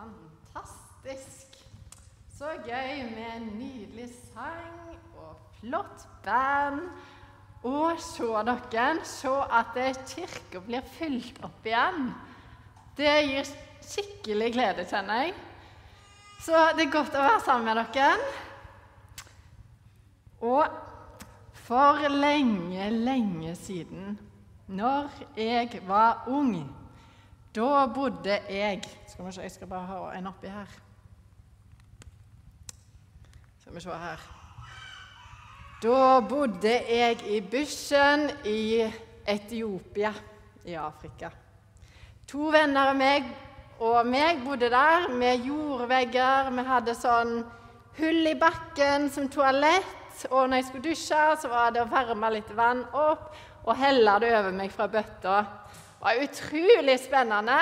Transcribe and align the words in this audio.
Fantastisk. 0.00 1.58
Så 2.38 2.54
gøy 2.64 3.02
med 3.12 3.26
en 3.36 3.48
nydelig 3.58 4.08
sang 4.32 4.94
og 5.18 5.36
flott 5.58 6.06
band. 6.24 6.86
Og 7.68 8.00
se 8.00 8.28
dere, 8.48 9.04
se 9.04 9.32
at 9.52 9.76
kirka 10.08 10.62
blir 10.64 10.86
fylt 10.96 11.42
opp 11.44 11.66
igjen. 11.68 12.14
Det 12.96 13.12
gir 13.28 13.50
skikkelig 13.84 14.52
glede, 14.54 14.86
kjenner 14.88 15.26
jeg. 15.26 15.34
Så 16.40 16.56
det 16.78 16.86
er 16.86 16.94
godt 16.94 17.18
å 17.18 17.26
være 17.26 17.44
sammen 17.44 17.68
med 17.68 17.82
dere. 17.92 18.16
Og 20.40 20.64
for 21.66 22.08
lenge, 22.08 22.88
lenge 22.90 23.52
siden, 23.60 24.16
når 24.66 25.12
jeg 25.36 25.82
var 25.84 26.24
ung, 26.32 26.54
da 27.54 27.86
bodde 27.94 28.40
jeg 28.48 28.82
Skal 29.08 29.26
vi 29.26 29.32
se, 29.32 29.42
jeg 29.42 29.50
skal 29.50 29.68
bare 29.68 29.86
ha 29.86 30.12
en 30.18 30.26
oppi 30.30 30.46
her. 30.48 30.70
Skal 33.60 33.74
vi 33.74 33.80
se 33.80 33.90
her. 33.90 34.22
Da 35.82 36.20
bodde 36.28 36.72
jeg 36.88 37.22
i 37.26 37.40
Bysjen 37.40 38.30
i 38.46 38.84
Etiopia 39.26 40.12
i 40.64 40.74
Afrika. 40.74 41.30
To 42.30 42.50
venner 42.54 42.92
av 42.92 42.98
meg 42.98 43.26
og 43.80 44.06
meg 44.06 44.42
bodde 44.44 44.68
der 44.70 45.08
med 45.10 45.46
jordvegger. 45.48 46.50
Vi 46.54 46.64
hadde 46.68 46.94
sånn 46.94 47.40
hull 47.98 48.30
i 48.30 48.36
bakken 48.38 49.08
som 49.10 49.28
toalett. 49.32 50.26
Og 50.30 50.50
når 50.50 50.60
jeg 50.60 50.66
skulle 50.68 50.88
dusje, 50.90 51.22
så 51.40 51.48
var 51.48 51.72
det 51.72 51.82
å 51.82 51.90
varme 51.90 52.30
litt 52.34 52.50
vann 52.54 52.84
opp 52.92 53.32
og 53.64 53.76
helle 53.76 54.18
det 54.20 54.34
over 54.36 54.54
meg 54.54 54.72
fra 54.74 54.86
bøtta. 54.90 55.38
Det 56.00 56.06
var 56.06 56.22
utrolig 56.24 56.94
spennende 56.96 57.58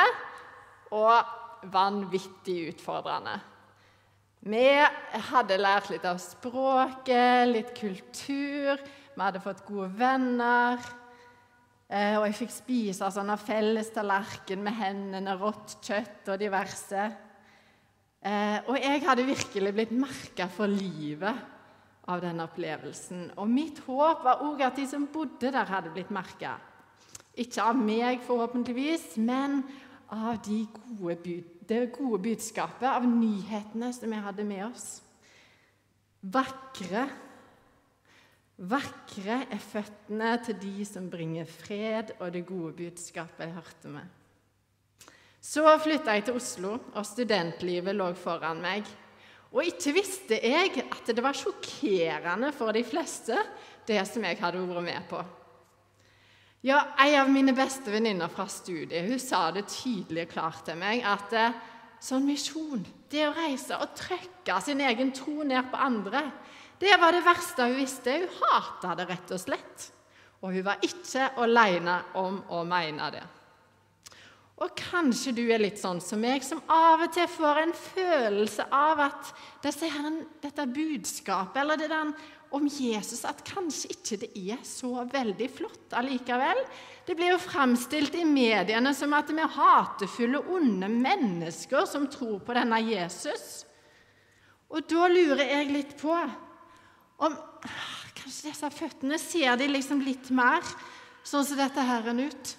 og 0.94 1.70
vanvittig 1.74 2.68
utfordrende. 2.68 3.32
Vi 4.46 4.68
hadde 5.32 5.56
lært 5.58 5.88
litt 5.90 6.06
av 6.06 6.20
språket, 6.22 7.48
litt 7.50 7.72
kultur. 7.74 8.78
Vi 8.78 9.18
hadde 9.18 9.42
fått 9.42 9.64
gode 9.66 9.88
venner. 9.98 10.78
Eh, 11.90 12.14
og 12.20 12.28
jeg 12.28 12.38
fikk 12.44 12.54
spise 12.60 13.10
sånn 13.10 13.34
av 13.34 13.42
felles 13.42 13.90
tallerken 13.90 14.62
med 14.62 14.78
hendene, 14.84 15.34
rått 15.34 15.80
kjøtt 15.82 16.30
og 16.30 16.38
diverse. 16.38 17.10
Eh, 18.22 18.56
og 18.70 18.78
jeg 18.78 19.02
hadde 19.02 19.26
virkelig 19.34 19.74
blitt 19.80 19.98
merka 19.98 20.46
for 20.46 20.70
livet 20.70 22.06
av 22.06 22.22
den 22.22 22.46
opplevelsen. 22.46 23.32
Og 23.34 23.50
mitt 23.50 23.82
håp 23.90 24.22
var 24.30 24.46
òg 24.46 24.62
at 24.70 24.78
de 24.78 24.86
som 24.86 25.10
bodde 25.10 25.50
der, 25.50 25.74
hadde 25.74 25.90
blitt 25.90 26.14
merka. 26.14 26.54
Ikke 27.38 27.62
av 27.62 27.78
meg, 27.78 28.24
forhåpentligvis, 28.26 29.14
men 29.22 29.62
av 30.10 30.40
de 30.46 30.64
gode 30.74 31.38
det 31.68 31.90
gode 31.92 32.22
budskapet, 32.24 32.88
av 32.88 33.04
nyhetene 33.04 33.90
som 33.92 34.10
vi 34.10 34.20
hadde 34.24 34.44
med 34.48 34.64
oss. 34.70 34.86
Vakre, 36.24 37.04
vakre 38.58 39.42
er 39.46 39.60
føttene 39.62 40.32
til 40.46 40.56
de 40.62 40.86
som 40.88 41.10
bringer 41.12 41.48
fred 41.48 42.14
og 42.18 42.32
det 42.34 42.46
gode 42.48 42.72
budskapet 42.80 43.44
jeg 43.46 43.56
hørte 43.58 43.92
med. 43.92 44.14
Så 45.44 45.62
flytta 45.80 46.16
jeg 46.16 46.26
til 46.26 46.38
Oslo, 46.40 46.72
og 46.96 47.06
studentlivet 47.06 47.94
lå 47.94 48.08
foran 48.18 48.58
meg. 48.64 48.88
Og 49.54 49.62
ikke 49.64 49.94
visste 49.96 50.40
jeg 50.42 50.82
at 50.82 51.12
det 51.14 51.24
var 51.24 51.36
sjokkerende 51.36 52.50
for 52.56 52.74
de 52.74 52.82
fleste, 52.84 53.36
det 53.88 54.00
som 54.08 54.24
jeg 54.26 54.40
hadde 54.40 54.64
vært 54.64 54.88
med 54.88 55.06
på. 55.08 55.22
Ja, 56.66 56.80
Ei 56.98 57.14
av 57.14 57.28
mine 57.30 57.52
beste 57.54 57.92
venninner 57.94 58.30
fra 58.32 58.48
studiet 58.50 59.06
hun 59.06 59.20
sa 59.22 59.44
det 59.54 59.68
tydelig 59.70 60.24
og 60.26 60.32
klart 60.32 60.64
til 60.66 60.78
meg 60.80 61.04
at 61.06 61.34
eh, 61.38 61.58
sånn 62.02 62.26
misjon, 62.26 62.82
det 63.10 63.28
å 63.28 63.34
reise 63.36 63.78
og 63.78 63.94
trykke 63.94 64.56
sin 64.64 64.82
egen 64.82 65.12
tro 65.14 65.46
ned 65.46 65.70
på 65.70 65.78
andre, 65.78 66.24
det 66.82 66.96
var 66.98 67.14
det 67.14 67.22
verste 67.26 67.66
hun 67.66 67.78
visste. 67.78 68.16
Hun 68.24 68.42
hata 68.42 68.96
det 68.98 69.06
rett 69.06 69.32
og 69.34 69.40
slett. 69.42 69.86
Og 70.42 70.54
hun 70.54 70.66
var 70.66 70.82
ikke 70.82 71.32
alene 71.42 71.96
om 72.18 72.42
å 72.54 72.62
mene 72.66 73.10
det. 73.14 73.22
Og 74.58 74.72
kanskje 74.74 75.32
du 75.36 75.44
er 75.46 75.62
litt 75.62 75.78
sånn 75.78 76.00
som 76.02 76.18
meg, 76.18 76.42
som 76.42 76.58
av 76.66 77.04
og 77.04 77.12
til 77.14 77.28
får 77.30 77.60
en 77.62 77.74
følelse 77.78 78.66
av 78.74 79.04
at 79.04 79.30
dette 79.62 80.66
budskapet 80.74 81.60
eller 81.62 81.78
det 81.78 81.90
der 81.92 82.10
om 82.56 82.64
Jesus 82.66 83.22
at 83.28 83.42
kanskje 83.46 83.92
ikke 83.92 84.18
det 84.22 84.28
er 84.40 84.60
så 84.66 85.04
veldig 85.12 85.48
flott 85.52 85.94
allikevel. 85.98 86.60
Det 87.06 87.16
blir 87.16 87.34
jo 87.34 87.40
framstilt 87.42 88.16
i 88.18 88.24
mediene 88.26 88.94
som 88.96 89.14
at 89.16 89.30
vi 89.30 89.42
er 89.44 89.52
hatefulle, 89.52 90.40
onde 90.56 90.88
mennesker 90.90 91.86
som 91.88 92.08
tror 92.10 92.40
på 92.44 92.56
denne 92.56 92.80
Jesus. 92.88 93.66
Og 94.72 94.84
da 94.88 95.08
lurer 95.12 95.44
jeg 95.44 95.72
litt 95.72 95.96
på 96.00 96.14
om 97.18 97.38
Kanskje 98.18 98.50
disse 98.50 98.68
føttene 98.74 99.16
ser 99.22 99.54
de 99.60 99.68
liksom 99.70 100.00
litt 100.02 100.26
mer 100.34 100.64
sånn 101.26 101.46
som 101.46 101.58
dette 101.58 101.84
her 101.86 102.08
ut? 102.18 102.50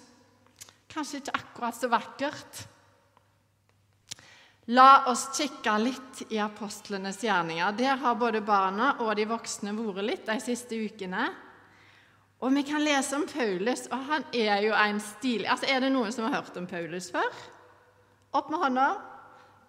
Kanskje 0.90 1.20
ikke 1.20 1.38
akkurat 1.38 1.78
så 1.78 1.88
vakkert. 1.90 2.64
La 4.70 5.04
oss 5.10 5.28
kikke 5.34 5.72
litt 5.82 6.24
i 6.30 6.38
apostlenes 6.42 7.18
gjerninger. 7.24 7.72
Der 7.78 7.98
har 7.98 8.18
både 8.18 8.42
barna 8.46 8.92
og 9.02 9.14
de 9.18 9.26
voksne 9.30 9.72
vært 9.74 10.04
litt 10.06 10.26
de 10.28 10.36
siste 10.42 10.78
ukene. 10.78 11.28
Og 12.40 12.54
vi 12.54 12.62
kan 12.64 12.80
lese 12.80 13.18
om 13.18 13.26
Paulus, 13.28 13.84
og 13.92 14.04
han 14.08 14.24
er 14.32 14.62
jo 14.64 14.72
en 14.72 15.00
stilig 15.00 15.48
Altså, 15.50 15.66
Er 15.68 15.80
det 15.80 15.90
noen 15.92 16.12
som 16.12 16.24
har 16.24 16.40
hørt 16.40 16.56
om 16.56 16.66
Paulus 16.66 17.10
før? 17.12 17.28
Opp 18.32 18.50
med 18.50 18.62
hånda. 18.62 18.88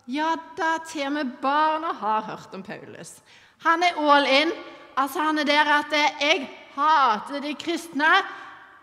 Ja 0.07 0.35
da, 0.57 0.77
til 0.87 1.07
og 1.07 1.15
med 1.17 1.33
barna 1.41 1.91
har 1.97 2.21
hørt 2.29 2.53
om 2.53 2.63
Paulus. 2.63 3.19
Han 3.65 3.83
er 3.83 3.97
all 3.97 4.25
in. 4.25 4.53
Altså, 4.97 5.19
Han 5.19 5.39
er 5.39 5.45
der 5.45 5.73
at 5.79 5.91
jeg 5.91 6.47
hater 6.75 7.41
de 7.41 7.53
kristne. 7.55 8.11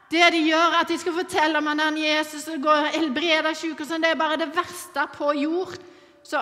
Det 0.08 0.30
de 0.32 0.40
gjør, 0.40 0.78
at 0.80 0.88
de 0.88 0.96
skal 0.98 1.12
fortelle 1.12 1.60
om 1.60 1.66
han 1.68 1.98
Jesus 2.00 2.46
og 2.48 2.62
går 2.64 2.86
helbreder 2.94 3.50
helbrede 3.50 3.54
syke, 3.60 3.84
sånn, 3.84 4.04
det 4.04 4.14
er 4.14 4.20
bare 4.20 4.38
det 4.40 4.48
verste 4.56 5.04
på 5.12 5.34
jord. 5.36 5.76
Så 6.24 6.40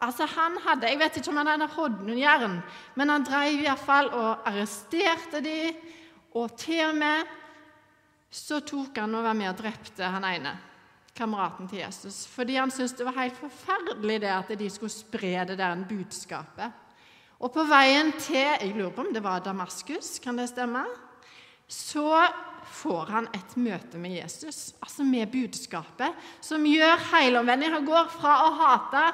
altså, 0.00 0.26
han 0.32 0.56
hadde 0.64 0.88
Jeg 0.88 0.98
vet 0.98 1.16
ikke 1.20 1.30
om 1.30 1.40
han 1.42 1.52
hadde 1.52 1.68
håndjern, 1.74 2.58
men 2.96 3.12
han 3.12 3.24
drev 3.28 3.60
iallfall 3.60 4.08
og 4.16 4.48
arresterte 4.48 5.42
de, 5.44 5.74
og 6.32 6.56
til 6.56 6.86
og 6.88 6.96
med 6.96 7.38
så 8.32 8.62
tok 8.64 8.96
han 8.96 9.12
og 9.12 9.26
var 9.26 9.36
med 9.36 9.50
og 9.50 9.58
drepte 9.60 10.08
han 10.08 10.24
ene, 10.24 10.54
kameraten 11.12 11.68
til 11.68 11.82
Jesus, 11.82 12.22
fordi 12.32 12.56
han 12.56 12.70
syntes 12.72 12.96
det 12.96 13.04
var 13.04 13.18
helt 13.18 13.36
forferdelig 13.36 14.22
det 14.22 14.30
at 14.32 14.54
de 14.56 14.70
skulle 14.72 14.92
spre 14.92 15.42
det 15.50 15.58
der 15.60 15.84
budskapet. 15.84 16.72
Og 17.42 17.52
på 17.52 17.64
veien 17.68 18.14
til 18.22 18.40
jeg 18.40 18.72
lurer 18.72 18.94
på 18.94 19.04
om 19.04 19.12
det 19.12 19.20
var 19.20 19.44
Damaskus, 19.44 20.16
kan 20.22 20.38
det 20.38 20.48
stemme? 20.48 20.86
Så 21.68 22.06
får 22.68 23.10
han 23.12 23.28
et 23.34 23.56
møte 23.60 23.98
med 24.00 24.16
Jesus, 24.16 24.72
altså 24.82 25.04
med 25.06 25.30
budskapet, 25.32 26.14
som 26.40 26.64
gjør 26.66 27.00
helomvending. 27.12 27.72
Han 27.74 27.88
går 27.88 28.10
fra 28.12 28.36
å 28.46 28.52
hate 28.60 29.04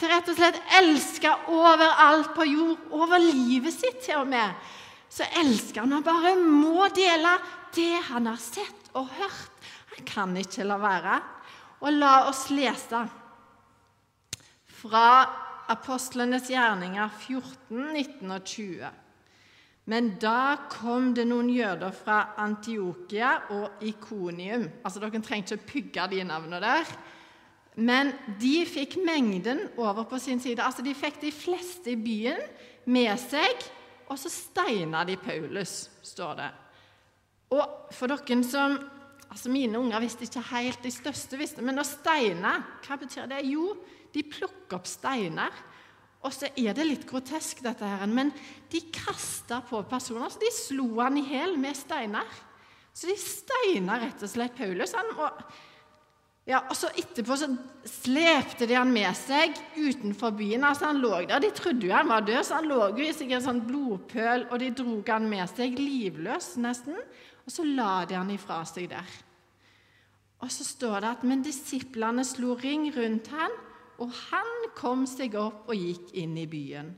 til 0.00 0.10
rett 0.10 0.30
og 0.30 0.38
slett 0.38 0.60
elske 0.78 1.32
overalt 1.54 2.32
på 2.36 2.46
jord, 2.48 2.88
over 2.94 3.22
livet 3.22 3.74
sitt 3.74 4.00
til 4.06 4.22
og 4.22 4.30
med. 4.32 4.56
Så 5.08 5.26
elsker 5.40 5.84
han 5.84 5.92
Han 5.94 6.06
bare 6.06 6.34
må 6.40 6.88
dele 6.94 7.36
det 7.74 8.00
han 8.08 8.26
har 8.26 8.40
sett 8.40 8.90
og 8.98 9.06
hørt. 9.18 9.52
Han 9.94 10.06
kan 10.08 10.36
ikke 10.36 10.66
la 10.66 10.78
være. 10.82 11.20
Og 11.84 11.92
la 11.92 12.14
oss 12.30 12.48
lese 12.50 13.04
fra 14.80 15.06
Apostlenes 15.72 16.50
gjerninger 16.50 17.08
14, 17.08 17.92
19 17.92 18.34
og 18.34 18.44
20. 18.44 19.03
Men 19.90 20.14
da 20.20 20.56
kom 20.72 21.10
det 21.16 21.26
noen 21.28 21.50
jøder 21.52 21.92
fra 21.92 22.20
Antiokia 22.40 23.34
og 23.52 23.84
Ikonium. 23.84 24.64
Altså, 24.80 25.02
Dere 25.02 25.20
trenger 25.20 25.58
ikke 25.58 25.72
pugge 25.74 26.06
de 26.14 26.22
navnene 26.24 26.60
der. 26.64 26.94
Men 27.76 28.14
de 28.40 28.62
fikk 28.70 28.96
mengden 29.04 29.66
over 29.76 30.06
på 30.08 30.18
sin 30.22 30.40
side. 30.40 30.62
Altså, 30.62 30.82
De 30.82 30.94
fikk 30.96 31.20
de 31.20 31.32
fleste 31.34 31.92
i 31.92 32.00
byen 32.00 32.40
med 32.86 33.12
seg, 33.20 33.64
og 34.08 34.18
så 34.20 34.30
steina 34.32 35.04
de 35.08 35.16
Paulus, 35.20 35.88
står 36.04 36.34
det. 36.40 36.50
Og 37.56 37.92
for 37.92 38.12
dere 38.12 38.40
som 38.44 38.76
altså 39.34 39.50
Mine 39.50 39.78
unger 39.80 40.02
visste 40.04 40.28
ikke 40.28 40.44
helt, 40.52 40.82
de 40.84 40.92
største 40.94 41.38
visste, 41.40 41.62
men 41.64 41.80
å 41.80 41.86
steine, 41.86 42.52
hva 42.84 42.98
betyr 43.00 43.26
det? 43.28 43.40
Jo, 43.48 43.72
de 44.14 44.22
plukker 44.30 44.78
opp 44.78 44.86
steiner 44.86 45.50
og 46.24 46.32
så 46.32 46.48
er 46.56 46.72
det 46.76 46.86
litt 46.88 47.04
grotesk, 47.08 47.60
dette 47.64 47.84
her, 47.84 48.08
men 48.08 48.32
de 48.72 48.80
kasta 48.94 49.60
på 49.68 49.82
personer. 49.88 50.32
så 50.32 50.40
De 50.40 50.50
slo 50.56 50.88
han 51.02 51.18
i 51.20 51.26
hjel 51.28 51.58
med 51.60 51.76
steiner. 51.76 52.40
Så 52.94 53.10
de 53.10 53.16
steina 53.20 53.98
rett 54.00 54.22
og 54.24 54.30
slett 54.30 54.56
Paulus. 54.56 54.94
Han, 54.96 55.10
og, 55.20 55.42
ja, 56.48 56.62
og 56.62 56.72
så 56.78 56.88
Etterpå 56.96 57.36
så 57.36 57.50
slepte 57.88 58.68
de 58.70 58.78
han 58.78 58.92
med 58.94 59.10
seg 59.18 59.52
utenfor 59.76 60.32
byen. 60.38 60.64
altså 60.64 60.88
Han 60.88 61.02
lå 61.02 61.12
der. 61.26 61.44
De 61.44 61.52
trodde 61.52 61.90
jo 61.90 61.92
han 61.92 62.08
var 62.08 62.24
død, 62.24 62.40
så 62.46 62.62
han 62.62 62.70
lå 62.72 62.80
jo 62.96 63.04
i 63.04 63.12
seg 63.12 63.34
en 63.34 63.44
sånn 63.44 63.62
blodpøl, 63.68 64.48
og 64.48 64.56
de 64.62 64.72
dro 64.78 64.96
han 65.10 65.28
med 65.28 65.44
seg 65.52 65.76
livløs, 65.76 66.54
nesten. 66.56 66.96
Og 67.44 67.52
så 67.52 67.68
la 67.68 68.06
de 68.08 68.16
han 68.16 68.32
ifra 68.32 68.62
seg 68.64 68.88
der. 68.94 69.14
Og 70.40 70.48
så 70.52 70.64
står 70.64 71.00
det 71.02 71.12
at 71.18 71.28
men 71.28 71.44
disiplene 71.44 72.24
slo 72.24 72.56
ring 72.56 72.88
rundt 72.96 73.28
han 73.32 73.52
og 74.02 74.10
han 74.30 74.68
kom 74.76 75.04
seg 75.06 75.36
opp 75.38 75.68
og 75.70 75.78
gikk 75.78 76.14
inn 76.18 76.36
i 76.40 76.48
byen. 76.50 76.90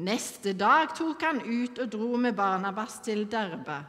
Neste 0.00 0.52
dag 0.56 0.94
tok 0.96 1.22
han 1.26 1.40
ut 1.44 1.80
og 1.82 1.90
dro 1.92 2.16
med 2.20 2.36
Barnabas 2.36 3.00
til 3.04 3.26
Derbe. 3.30 3.80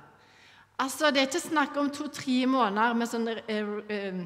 Altså, 0.82 1.12
Det 1.12 1.22
er 1.22 1.28
ikke 1.28 1.40
snakk 1.40 1.78
om 1.78 1.90
to-tre 1.90 2.46
måneder 2.50 2.96
med 2.98 3.10
sånn 3.10 3.28
eh, 3.30 3.68
eh, 3.88 4.22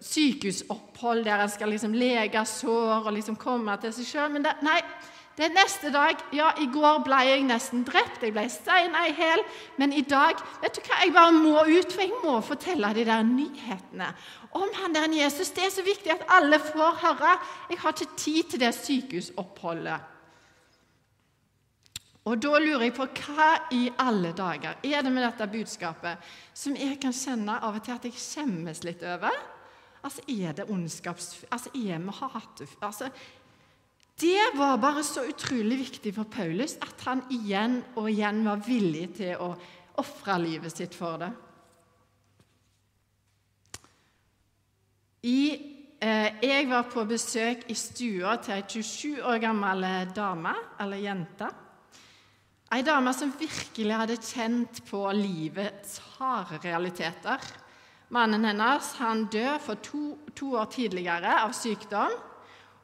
sykehusopphold 0.00 1.24
der 1.26 1.42
en 1.42 1.50
skal 1.50 1.72
liksom 1.74 1.94
lege 1.94 2.44
sår 2.46 3.06
og 3.08 3.12
liksom 3.16 3.36
komme 3.36 3.74
til 3.82 3.92
seg 3.96 4.06
sjøl. 4.06 4.32
Men 4.32 4.46
det, 4.46 4.54
nei, 4.62 4.78
det 5.36 5.44
er 5.44 5.52
neste 5.52 5.90
dag. 5.92 6.20
Ja, 6.32 6.48
i 6.56 6.64
går 6.72 7.02
ble 7.04 7.18
jeg 7.28 7.44
nesten 7.44 7.82
drept. 7.84 8.22
Jeg 8.24 8.32
ble 8.32 8.46
steina 8.48 9.02
i 9.04 9.12
hæl. 9.16 9.42
Men 9.76 9.92
i 9.92 10.00
dag 10.08 10.40
vet 10.62 10.78
du 10.78 10.80
hva, 10.80 11.02
jeg 11.02 11.12
bare 11.12 11.34
må 11.36 11.60
ut, 11.68 11.92
for 11.92 12.04
jeg 12.04 12.22
må 12.22 12.38
fortelle 12.40 12.94
de 12.96 13.04
der 13.04 13.26
nyhetene 13.28 14.08
om 14.56 14.70
han 14.80 14.94
der 14.96 15.12
Jesus. 15.12 15.50
Det 15.52 15.66
er 15.66 15.72
så 15.74 15.84
viktig 15.84 16.14
at 16.14 16.24
alle 16.32 16.58
får 16.62 17.00
høre. 17.02 17.32
Jeg 17.70 17.80
har 17.82 17.92
ikke 17.92 18.16
tid 18.16 18.42
til 18.50 18.62
det 18.64 18.72
sykehusoppholdet. 18.78 20.12
Og 22.26 22.40
da 22.42 22.58
lurer 22.58 22.88
jeg 22.88 22.94
på 22.96 23.06
hva 23.06 23.50
i 23.76 23.84
alle 24.02 24.32
dager 24.34 24.80
er 24.82 25.04
det 25.04 25.12
med 25.14 25.22
dette 25.22 25.46
budskapet 25.46 26.32
som 26.58 26.74
jeg 26.74 26.96
kan 27.02 27.14
kjenne 27.14 27.60
av 27.60 27.76
og 27.76 27.84
til 27.86 27.94
at 27.94 28.08
jeg 28.08 28.18
skjemmes 28.18 28.82
litt 28.82 29.04
over? 29.06 29.36
Altså, 30.02 30.24
er 30.30 30.56
det 30.56 30.66
ondskaps... 30.70 31.44
Altså, 31.50 31.70
er 31.74 32.00
vi 32.02 32.16
hatefulle? 32.18 32.88
Altså, 32.88 33.10
det 34.20 34.52
var 34.56 34.78
bare 34.80 35.02
så 35.04 35.26
utrolig 35.28 35.78
viktig 35.82 36.14
for 36.16 36.28
Paulus 36.32 36.78
at 36.80 37.02
han 37.04 37.24
igjen 37.32 37.82
og 37.96 38.08
igjen 38.08 38.44
var 38.46 38.62
villig 38.64 39.10
til 39.18 39.42
å 39.44 39.50
ofre 40.00 40.38
livet 40.40 40.72
sitt 40.72 40.96
for 40.96 41.20
det. 41.20 41.28
I, 45.26 45.40
eh, 46.00 46.38
jeg 46.42 46.68
var 46.70 46.88
på 46.88 47.04
besøk 47.08 47.66
i 47.68 47.76
stua 47.76 48.36
til 48.40 48.54
ei 48.56 48.62
27 48.62 49.22
år 49.26 49.40
gammel 49.42 49.86
dame, 50.14 50.54
eller 50.80 51.02
jente. 51.02 51.48
Ei 52.72 52.82
dame 52.82 53.12
som 53.14 53.34
virkelig 53.38 53.94
hadde 53.94 54.16
kjent 54.16 54.80
på 54.88 55.04
livets 55.14 56.00
harde 56.16 56.58
realiteter. 56.64 57.42
Mannen 58.10 58.44
hennes 58.46 58.92
han 59.00 59.26
døde 59.30 59.58
for 59.62 59.82
to, 59.82 60.16
to, 60.34 60.54
år 60.58 60.70
tidligere 60.70 61.40
av 61.42 61.52
sykdom. 61.54 62.14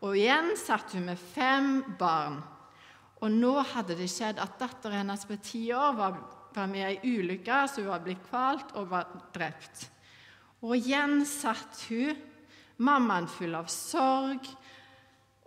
Og 0.02 0.16
igjen 0.19 0.52
satt 0.58 0.96
hun 0.96 1.06
med 1.06 1.20
fem 1.20 1.76
barn. 1.99 2.40
Og 3.22 3.31
nå 3.31 3.54
hadde 3.75 3.94
det 3.99 4.08
skjedd 4.10 4.40
at 4.43 4.56
datteren 4.58 5.04
hennes 5.04 5.26
på 5.28 5.38
ti 5.44 5.62
år 5.75 5.94
var, 5.94 6.16
var 6.54 6.70
med 6.70 6.82
i 6.82 6.88
ei 6.88 7.19
ulykke, 7.20 7.60
så 7.70 7.84
hun 7.84 7.93
var 7.93 8.02
blitt 8.02 8.25
kvalt 8.26 8.75
og 8.81 8.90
var 8.90 9.12
drept. 9.34 9.87
Og 10.62 10.75
igjen 10.75 11.22
satt 11.26 11.84
hun, 11.90 12.19
mammaen 12.82 13.28
full 13.31 13.54
av 13.54 13.70
sorg 13.70 14.49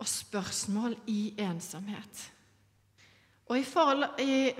og 0.00 0.08
spørsmål 0.08 0.96
i 1.12 1.34
ensomhet. 1.40 2.24
Og 3.48 3.60
i, 3.60 3.64
forhold, 3.64 4.08
i 4.20 4.50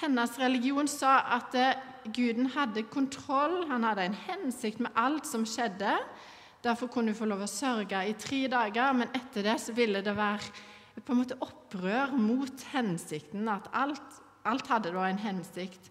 hennes 0.00 0.38
religion 0.40 0.88
sa 0.90 1.18
at 1.36 1.54
eh, 1.56 1.84
guden 2.16 2.50
hadde 2.56 2.86
kontroll, 2.90 3.62
han 3.70 3.84
hadde 3.86 4.08
en 4.08 4.18
hensikt 4.26 4.80
med 4.82 4.96
alt 4.98 5.28
som 5.28 5.44
skjedde. 5.48 5.94
Derfor 6.64 6.90
kunne 6.90 7.12
hun 7.12 7.18
få 7.18 7.28
lov 7.28 7.44
å 7.44 7.50
sørge 7.50 8.00
i 8.08 8.14
tre 8.18 8.46
dager, 8.50 8.94
men 8.96 9.12
etter 9.14 9.44
det 9.46 9.58
så 9.62 9.74
ville 9.76 10.02
det 10.04 10.16
være 10.16 10.50
på 11.04 11.12
en 11.12 11.20
måte 11.20 11.38
opprør 11.44 12.14
mot 12.16 12.62
hensikten. 12.72 13.48
At 13.52 13.68
alt, 13.76 14.20
alt 14.48 14.70
hadde 14.72 14.94
da 14.94 15.06
en 15.08 15.20
hensikt. 15.20 15.90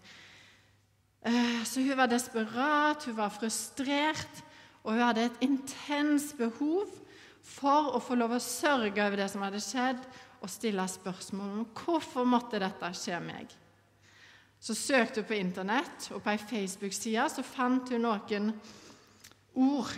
Eh, 1.26 1.62
så 1.66 1.82
hun 1.82 1.98
var 1.98 2.10
desperat, 2.10 3.06
hun 3.06 3.18
var 3.18 3.34
frustrert, 3.34 4.42
og 4.84 4.94
hun 4.94 5.02
hadde 5.02 5.26
et 5.26 5.42
intenst 5.46 6.36
behov 6.38 6.90
for 7.46 7.94
å 7.96 8.02
få 8.02 8.18
lov 8.18 8.36
å 8.36 8.42
sørge 8.42 9.02
over 9.02 9.22
det 9.22 9.28
som 9.32 9.44
hadde 9.46 9.62
skjedd, 9.62 10.02
og 10.42 10.52
stille 10.52 10.84
spørsmål 10.90 11.54
om 11.54 11.68
hvorfor 11.74 12.26
måtte 12.28 12.60
dette 12.60 12.90
skje 12.94 13.18
meg. 13.24 13.54
Så 14.60 14.76
søkte 14.76 15.22
hun 15.22 15.28
på 15.28 15.38
Internett, 15.38 16.10
og 16.12 16.22
på 16.22 16.32
ei 16.32 16.40
Facebook-side 16.42 17.44
fant 17.46 17.90
hun 17.94 18.04
noen 18.06 18.52
ord 19.56 19.96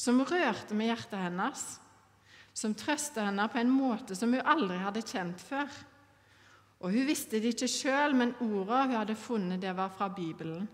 som 0.00 0.22
rørte 0.24 0.76
med 0.76 0.88
hjertet 0.88 1.20
hennes, 1.20 1.64
som 2.56 2.74
trøsta 2.74 3.26
henne 3.28 3.46
på 3.52 3.60
en 3.60 3.72
måte 3.72 4.16
som 4.16 4.32
hun 4.32 4.48
aldri 4.48 4.78
hadde 4.80 5.04
kjent 5.04 5.40
før. 5.44 5.70
Og 6.80 6.94
Hun 6.94 7.08
visste 7.08 7.40
det 7.40 7.54
ikke 7.54 7.68
sjøl, 7.68 8.14
men 8.16 8.36
orda 8.40 8.86
hun 8.86 8.96
hadde 8.96 9.16
funnet, 9.20 9.60
det 9.60 9.74
var 9.76 9.92
fra 9.92 10.08
Bibelen. 10.08 10.68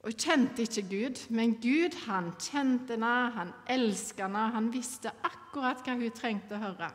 Og 0.00 0.08
Hun 0.08 0.16
kjente 0.16 0.64
ikke 0.64 0.86
Gud, 0.88 1.20
men 1.28 1.58
Gud 1.60 1.98
han 2.06 2.32
kjente 2.40 2.96
henne, 2.96 3.32
han 3.36 3.52
elsket 3.68 4.24
henne, 4.24 4.46
han 4.54 4.72
visste 4.72 5.12
akkurat 5.20 5.84
hva 5.84 5.98
hun 6.00 6.16
trengte 6.16 6.56
å 6.56 6.62
høre. 6.64 6.88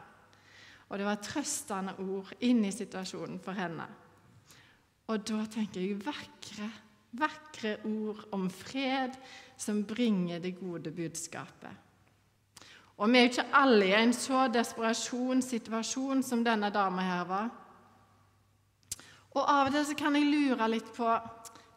Og 0.89 0.97
det 0.97 1.05
var 1.05 1.21
trøstende 1.21 1.93
ord 2.01 2.33
inn 2.45 2.65
i 2.65 2.73
situasjonen 2.73 3.37
for 3.45 3.57
henne. 3.57 3.85
Og 5.05 5.21
da 5.21 5.45
tenker 5.53 5.83
jeg 5.83 6.01
vakre, 6.01 6.69
vakre 7.21 7.77
ord 7.85 8.25
om 8.33 8.49
fred 8.49 9.13
som 9.57 9.83
bringer 9.83 10.39
det 10.39 10.57
gode 10.59 10.91
budskapet. 10.91 11.71
Og 12.95 13.11
vi 13.11 13.19
er 13.19 13.25
jo 13.25 13.31
ikke 13.33 13.51
alle 13.59 13.87
i 13.89 13.95
en 13.97 14.13
så 14.15 14.45
desperasjonssituasjon 14.53 16.23
som 16.23 16.43
denne 16.45 16.69
dama 16.71 17.03
her 17.03 17.25
var. 17.27 17.49
Og 19.35 19.41
av 19.43 19.67
og 19.67 19.75
til 19.75 19.87
så 19.89 19.97
kan 19.99 20.15
jeg 20.15 20.29
lure 20.31 20.69
litt 20.71 20.91
på 20.95 21.09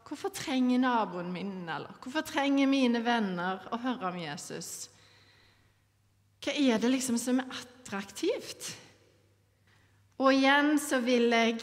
hvorfor 0.09 0.33
trenger 0.33 0.81
naboen 0.81 1.33
min 1.35 1.67
eller 1.69 1.99
hvorfor 2.01 2.23
trenger 2.25 2.71
mine 2.71 3.03
venner 3.05 3.67
å 3.75 3.81
høre 3.83 4.13
om 4.13 4.21
Jesus? 4.23 4.89
Hva 6.39 6.55
er 6.55 6.79
det 6.79 6.93
liksom 6.93 7.19
som 7.19 7.43
er 7.43 7.51
attraktivt? 7.59 8.71
Og 10.23 10.33
igjen 10.35 10.79
så 10.83 11.03
vil 11.03 11.29
jeg 11.35 11.59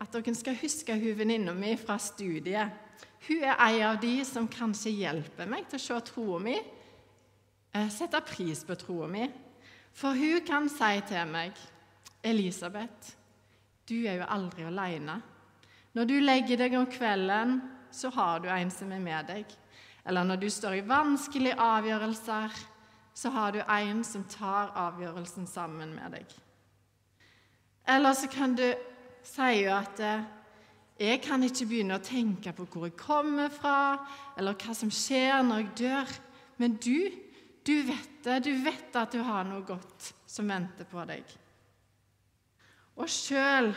at 0.00 0.16
dere 0.16 0.34
skal 0.36 0.56
huske 0.60 0.96
hun 0.96 1.18
venninna 1.20 1.54
mi 1.56 1.76
fra 1.80 1.96
studiet. 2.00 2.72
Hun 3.24 3.42
er 3.42 3.56
en 3.56 3.82
av 3.88 4.00
de 4.02 4.18
som 4.28 4.48
kanskje 4.50 4.92
hjelper 4.98 5.48
meg 5.48 5.68
til 5.68 5.80
å 5.80 5.84
se 5.84 6.00
troa 6.10 6.40
mi, 6.44 6.58
eh, 7.72 7.88
sette 7.88 8.20
pris 8.20 8.64
på 8.64 8.76
troa 8.76 9.08
mi. 9.08 9.28
For 9.92 10.12
hun 10.12 10.44
kan 10.44 10.68
si 10.68 11.00
til 11.08 11.26
meg, 11.26 11.52
'Elisabeth, 12.22 13.16
du 13.88 14.06
er 14.06 14.16
jo 14.16 14.26
aldri 14.28 14.64
aleine.' 14.64 15.22
'Når 15.94 16.04
du 16.04 16.20
legger 16.20 16.56
deg 16.56 16.74
om 16.74 16.86
kvelden, 16.86 17.62
så 17.90 18.10
har 18.10 18.40
du 18.40 18.48
en 18.48 18.70
som 18.70 18.92
er 18.92 18.98
med 18.98 19.26
deg.' 19.26 19.56
'Eller 20.06 20.24
når 20.24 20.36
du 20.36 20.50
står 20.50 20.72
i 20.72 20.88
vanskelige 20.88 21.58
avgjørelser, 21.58 22.50
så 23.14 23.30
har 23.30 23.52
du 23.52 23.62
en 23.68 24.04
som 24.04 24.24
tar 24.24 24.72
avgjørelsen 24.74 25.46
sammen 25.46 25.94
med 25.94 26.12
deg.' 26.12 26.34
Eller 27.86 28.12
så 28.12 28.26
kan 28.26 28.54
du 28.54 28.74
si 29.22 29.64
at 29.64 30.00
eh, 30.00 30.24
jeg 31.00 31.20
kan 31.24 31.42
ikke 31.42 31.66
begynne 31.66 31.98
å 31.98 32.04
tenke 32.04 32.52
på 32.54 32.66
hvor 32.70 32.86
jeg 32.86 32.98
kommer 32.98 33.50
fra, 33.50 33.98
eller 34.38 34.54
hva 34.54 34.74
som 34.78 34.92
skjer 34.94 35.42
når 35.42 35.64
jeg 35.64 35.72
dør. 35.80 36.12
Men 36.62 36.76
du, 36.78 37.10
du 37.66 37.74
vet 37.88 38.20
det. 38.22 38.36
Du 38.46 38.52
vet 38.62 38.94
at 39.00 39.14
du 39.14 39.18
har 39.26 39.46
noe 39.48 39.64
godt 39.66 40.12
som 40.30 40.48
venter 40.50 40.86
på 40.86 41.02
deg. 41.08 41.26
Og 42.94 43.10
sjøl 43.10 43.72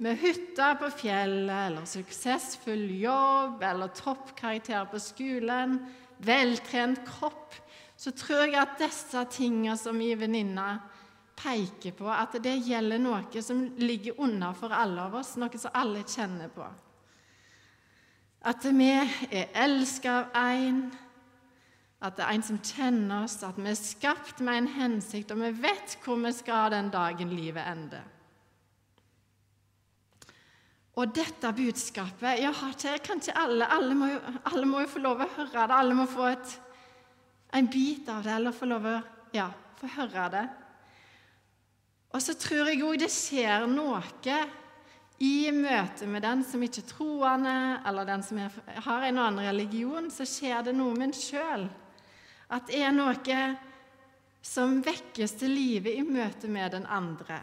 med 0.00 0.16
hytta 0.20 0.72
på 0.80 0.88
fjellet 1.02 1.70
eller 1.70 1.88
suksessfull 1.88 2.88
jobb 3.00 3.62
eller 3.64 3.92
toppkarakter 3.96 4.88
på 4.88 5.00
skolen, 5.00 5.78
veltrent 6.24 7.02
kropp, 7.04 7.52
så 7.96 8.12
tror 8.16 8.46
jeg 8.46 8.60
at 8.60 8.76
disse 8.80 9.22
tingene 9.32 9.76
som 9.80 9.96
min 9.96 10.16
venninne 10.20 10.68
peker 11.36 11.94
på 11.96 12.08
at 12.10 12.36
det 12.42 12.56
gjelder 12.64 13.00
noe 13.02 13.42
som 13.44 13.62
ligger 13.78 14.20
unna 14.24 14.52
for 14.56 14.72
alle 14.72 15.04
av 15.08 15.18
oss, 15.20 15.34
noe 15.36 15.60
som 15.60 15.74
alle 15.76 16.04
kjenner 16.08 16.52
på. 16.52 16.66
At 18.46 18.64
vi 18.70 18.88
er 18.94 19.52
elsket 19.58 20.36
av 20.36 20.56
en, 20.56 20.82
at 22.06 22.16
det 22.16 22.24
er 22.24 22.36
en 22.36 22.44
som 22.46 22.60
kjenner 22.62 23.24
oss, 23.24 23.40
at 23.44 23.56
vi 23.58 23.70
er 23.72 23.78
skapt 23.78 24.42
med 24.44 24.62
en 24.62 24.74
hensikt, 24.76 25.32
og 25.34 25.42
vi 25.42 25.54
vet 25.64 25.96
hvor 26.04 26.20
vi 26.22 26.32
skal 26.36 26.70
den 26.76 26.92
dagen 26.94 27.32
livet 27.34 27.66
ender. 27.66 28.04
Og 30.96 31.12
dette 31.12 31.50
budskapet 31.52 32.40
ja, 32.40 32.52
kan 33.04 33.18
ikke 33.20 33.34
alle, 33.36 33.66
alle 33.68 33.96
må, 33.98 34.06
alle 34.48 34.68
må 34.68 34.80
jo 34.80 34.92
få 34.94 35.02
lov 35.04 35.20
å 35.20 35.28
høre 35.28 35.66
det. 35.66 35.76
Alle 35.76 35.96
må 35.96 36.06
få 36.08 36.30
et, 36.30 36.54
en 37.52 37.68
bit 37.68 38.08
av 38.08 38.22
det, 38.24 38.32
eller 38.32 38.56
få 38.56 38.68
lov 38.70 38.86
å 38.88 38.94
ja, 39.36 39.50
få 39.76 39.90
høre 39.98 40.30
det. 40.32 40.46
Og 42.14 42.22
så 42.22 42.36
tror 42.38 42.70
jeg 42.70 42.84
òg 42.86 43.00
det 43.02 43.10
skjer 43.12 43.66
noe 43.70 44.02
i 45.18 45.48
møte 45.52 46.06
med 46.06 46.22
den 46.22 46.42
som 46.44 46.62
ikke 46.62 46.82
er 46.82 46.90
troende, 46.90 47.56
eller 47.88 48.08
den 48.08 48.24
som 48.24 48.40
er, 48.40 48.56
har 48.84 49.06
en 49.06 49.18
annen 49.18 49.46
religion, 49.46 50.10
så 50.12 50.26
skjer 50.28 50.66
det 50.66 50.76
noe 50.76 50.92
med 50.92 51.08
en 51.10 51.16
sjøl. 51.16 51.66
At 52.52 52.68
det 52.68 52.82
er 52.84 52.92
noe 52.94 53.38
som 54.44 54.78
vekkes 54.84 55.38
til 55.40 55.56
live 55.56 55.94
i 55.96 56.04
møte 56.06 56.50
med 56.52 56.76
den 56.76 56.86
andre. 56.86 57.40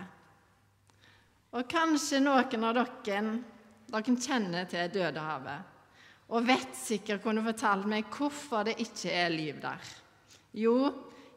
Og 1.53 1.67
kanskje 1.69 2.21
noen 2.23 2.65
av 2.65 2.77
dere, 2.79 3.23
dere 3.89 4.17
kjenner 4.21 4.69
til 4.69 4.93
Dødehavet 4.93 5.69
og 6.33 6.47
vet 6.47 6.71
sikkert 6.77 7.21
kunne 7.21 7.43
fortalt 7.45 7.85
meg 7.89 8.07
hvorfor 8.13 8.65
det 8.65 8.77
ikke 8.81 9.11
er 9.13 9.33
liv 9.33 9.59
der. 9.61 9.89
Jo, 10.57 10.77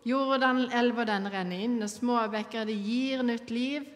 Jordanelva 0.07 1.05
den 1.09 1.31
renner 1.33 1.63
inn, 1.67 1.81
og 1.83 1.91
småbekker 1.91 2.69
det 2.69 2.77
gir 2.79 3.25
nytt 3.27 3.51
liv. 3.51 3.87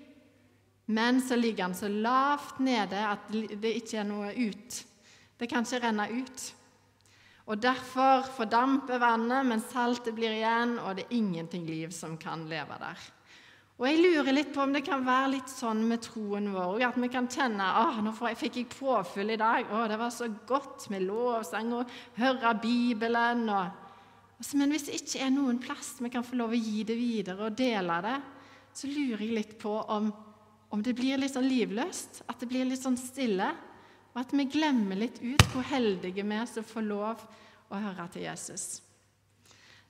Men 0.90 1.20
så 1.22 1.36
ligger 1.38 1.68
den 1.68 1.76
så 1.78 1.88
lavt 1.88 2.58
nede 2.58 2.98
at 3.06 3.28
det 3.30 3.76
ikke 3.78 4.00
er 4.02 4.08
noe 4.08 4.32
ut. 4.34 4.80
Det 5.38 5.46
kan 5.48 5.62
ikke 5.62 5.84
renne 5.84 6.08
ut. 6.10 6.48
Og 7.50 7.62
Derfor 7.62 8.26
fordamper 8.36 8.98
vannet, 9.02 9.46
men 9.46 9.62
saltet 9.62 10.14
blir 10.14 10.34
igjen, 10.34 10.76
og 10.82 10.98
det 10.98 11.06
er 11.06 11.16
ingenting 11.16 11.64
liv 11.66 11.94
som 11.94 12.18
kan 12.18 12.44
leve 12.50 12.76
der. 12.82 13.08
Og 13.80 13.86
Jeg 13.88 14.02
lurer 14.02 14.34
litt 14.34 14.50
på 14.52 14.60
om 14.60 14.74
det 14.76 14.82
kan 14.84 15.06
være 15.06 15.30
litt 15.32 15.48
sånn 15.48 15.80
med 15.88 16.02
troen 16.04 16.50
vår, 16.52 16.82
at 16.84 16.98
vi 17.00 17.08
kan 17.08 17.30
kjenne 17.32 17.64
at 17.64 18.02
nå 18.04 18.12
fikk 18.12 18.58
jeg 18.60 18.68
påfyll 18.74 19.32
i 19.32 19.38
dag. 19.40 19.70
Å, 19.72 19.86
det 19.88 19.96
var 19.96 20.12
så 20.12 20.28
godt 20.46 20.90
med 20.92 21.06
lovsang 21.06 21.72
og 21.78 21.94
høre 22.18 22.52
Bibelen. 22.60 23.46
Og, 23.48 23.79
men 24.56 24.72
hvis 24.72 24.86
det 24.88 24.96
ikke 24.96 25.20
er 25.24 25.32
noen 25.34 25.58
plass 25.60 25.98
vi 26.00 26.10
kan 26.12 26.24
få 26.24 26.38
lov 26.40 26.54
å 26.56 26.58
gi 26.58 26.84
det 26.88 26.96
videre 26.96 27.48
og 27.50 27.56
dele 27.58 27.98
det, 28.06 28.16
så 28.72 28.88
lurer 28.88 29.24
jeg 29.24 29.34
litt 29.36 29.56
på 29.60 29.72
om, 29.92 30.08
om 30.72 30.84
det 30.84 30.94
blir 30.96 31.20
litt 31.20 31.34
sånn 31.34 31.48
livløst, 31.48 32.22
at 32.30 32.40
det 32.40 32.48
blir 32.48 32.68
litt 32.68 32.80
sånn 32.80 32.98
stille. 33.00 33.50
Og 34.10 34.22
at 34.22 34.32
vi 34.34 34.46
glemmer 34.50 34.98
litt 34.98 35.20
ut 35.22 35.44
hvor 35.52 35.66
heldige 35.70 36.24
vi 36.24 36.38
er 36.38 36.48
som 36.48 36.66
får 36.66 36.86
lov 36.86 37.26
å 37.70 37.82
høre 37.82 38.06
til 38.14 38.24
Jesus. 38.26 38.80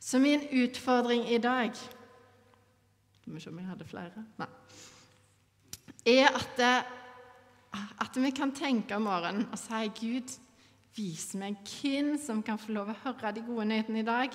Så 0.00 0.20
min 0.20 0.42
utfordring 0.50 1.26
i 1.28 1.38
dag 1.38 1.74
Skal 1.76 3.34
vi 3.34 3.40
se 3.42 3.50
om 3.50 3.58
jeg 3.60 3.68
hadde 3.68 3.84
flere 3.84 4.22
Nei. 4.40 4.48
Er 6.08 6.30
at, 6.32 6.52
det, 6.56 6.76
at 8.00 8.16
vi 8.16 8.30
kan 8.32 8.54
tenke 8.56 8.96
om 8.96 9.04
morgenen 9.04 9.50
og 9.52 9.60
si 9.60 9.82
Gud, 9.98 10.32
vis 10.96 11.32
meg 11.38 11.60
hvem 11.66 12.16
som 12.20 12.42
kan 12.42 12.58
få 12.60 12.74
lov 12.74 12.90
å 12.90 12.98
høre 13.04 13.32
de 13.36 13.44
gode 13.46 13.68
nyhetene 13.70 14.02
i 14.02 14.06
dag. 14.06 14.34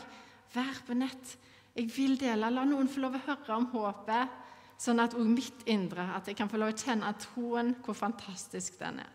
Vær 0.56 0.82
på 0.88 0.96
nett. 0.98 1.36
Jeg 1.76 1.90
vil 1.92 2.16
dele. 2.20 2.52
La 2.52 2.64
noen 2.68 2.90
få 2.92 3.04
lov 3.04 3.18
å 3.18 3.24
høre 3.26 3.58
om 3.58 3.68
håpet, 3.74 4.42
sånn 4.80 5.02
at 5.04 5.16
òg 5.18 5.28
mitt 5.28 5.66
indre 5.72 6.08
at 6.16 6.28
jeg 6.28 6.38
kan 6.40 6.52
få 6.52 6.60
lov 6.60 6.74
å 6.74 6.78
kjenne 6.78 7.12
troen, 7.20 7.74
hvor 7.84 7.98
fantastisk 7.98 8.80
den 8.80 9.02
er. 9.04 9.12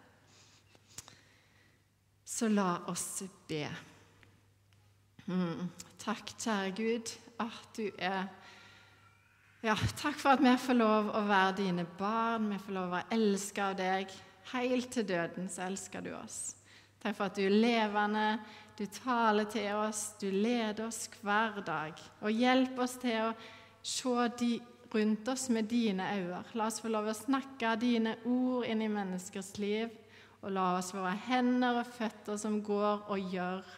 Så 2.24 2.48
la 2.48 2.82
oss 2.88 3.22
be. 3.48 3.64
Mm. 5.26 5.66
Takk, 6.00 6.32
kjære 6.38 6.70
Gud, 6.76 7.16
at 7.42 7.76
du 7.76 7.88
er 7.96 8.28
Ja, 9.60 9.74
takk 10.00 10.16
for 10.16 10.32
at 10.32 10.40
vi 10.40 10.52
får 10.56 10.78
lov 10.78 11.10
å 11.12 11.20
være 11.28 11.58
dine 11.58 11.84
barn. 11.98 12.46
Vi 12.48 12.60
får 12.64 12.72
lov 12.72 12.86
å 12.86 12.94
være 12.94 13.18
elska 13.18 13.66
av 13.66 13.76
deg. 13.76 14.14
Helt 14.54 14.88
til 14.94 15.04
døden 15.04 15.50
så 15.52 15.66
elsker 15.66 16.00
du 16.06 16.14
oss. 16.16 16.54
Takk 17.00 17.16
for 17.16 17.30
at 17.30 17.38
du 17.38 17.46
er 17.46 17.54
levende, 17.54 18.26
du 18.76 18.84
taler 18.92 19.48
til 19.48 19.70
oss, 19.76 20.14
du 20.20 20.28
leder 20.32 20.86
oss 20.86 21.06
hver 21.20 21.62
dag. 21.64 21.96
Og 22.20 22.32
hjelp 22.32 22.78
oss 22.80 22.98
til 23.00 23.30
å 23.30 23.32
se 23.80 24.28
de 24.40 24.52
rundt 24.92 25.28
oss 25.28 25.48
med 25.52 25.68
dine 25.70 26.06
øyne. 26.18 26.42
La 26.54 26.68
oss 26.68 26.80
få 26.82 26.90
lov 26.92 27.08
å 27.08 27.16
snakke 27.16 27.76
dine 27.80 28.16
ord 28.28 28.68
inn 28.68 28.84
i 28.84 28.92
menneskers 28.92 29.54
liv 29.62 29.88
og 30.40 30.52
la 30.56 30.66
oss 30.78 30.94
være 30.96 31.16
hender 31.28 31.82
og 31.82 31.92
føtter 31.98 32.38
som 32.40 32.60
går 32.64 33.10
og 33.12 33.32
gjør 33.34 33.74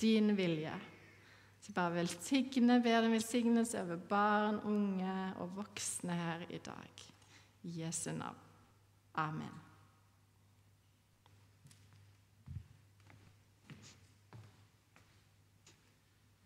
din 0.00 0.34
vilje. 0.38 0.74
Så 1.60 1.74
bare 1.74 1.96
velsigne, 1.96 2.78
ber 2.82 3.02
din 3.02 3.16
velsignelse 3.16 3.82
over 3.82 4.02
barn, 4.10 4.60
unge 4.70 5.16
og 5.42 5.56
voksne 5.56 6.14
her 6.14 6.46
i 6.50 6.62
dag. 6.62 7.06
I 7.66 7.80
Jesu 7.82 8.12
navn. 8.14 8.38
Amen. 9.18 9.75